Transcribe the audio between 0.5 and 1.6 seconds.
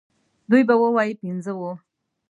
به ووايي پنځه